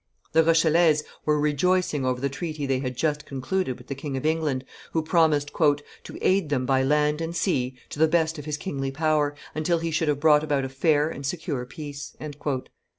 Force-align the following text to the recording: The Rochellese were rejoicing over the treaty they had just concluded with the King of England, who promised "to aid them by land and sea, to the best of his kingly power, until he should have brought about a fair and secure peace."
The 0.31 0.41
Rochellese 0.43 1.03
were 1.25 1.39
rejoicing 1.39 2.05
over 2.07 2.19
the 2.19 2.27
treaty 2.27 2.65
they 2.65 2.79
had 2.79 2.97
just 2.97 3.27
concluded 3.27 3.77
with 3.77 3.85
the 3.85 3.93
King 3.93 4.17
of 4.17 4.25
England, 4.25 4.65
who 4.93 5.03
promised 5.03 5.51
"to 5.63 6.17
aid 6.23 6.49
them 6.49 6.65
by 6.65 6.81
land 6.81 7.21
and 7.21 7.35
sea, 7.35 7.75
to 7.89 7.99
the 7.99 8.07
best 8.07 8.39
of 8.39 8.45
his 8.45 8.57
kingly 8.57 8.89
power, 8.89 9.35
until 9.53 9.77
he 9.77 9.91
should 9.91 10.07
have 10.07 10.19
brought 10.19 10.43
about 10.43 10.65
a 10.65 10.69
fair 10.69 11.07
and 11.07 11.23
secure 11.23 11.63
peace." 11.67 12.17